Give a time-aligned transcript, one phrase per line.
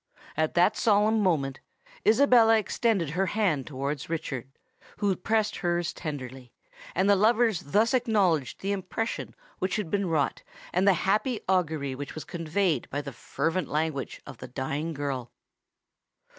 [0.35, 1.59] At that solemn moment,
[2.07, 4.49] Isabella extended her hand towards Richard,
[4.97, 6.51] who pressed hers tenderly;
[6.95, 10.41] and the lovers thus acknowledged the impression which had been wrought
[10.73, 15.31] and the happy augury which was conveyed by the fervent language of the dying girl.